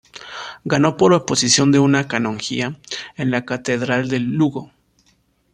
[0.63, 2.79] Ganó por oposición una canonjía
[3.17, 4.71] en la catedral de Lugo.